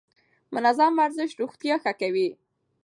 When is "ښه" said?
1.83-1.93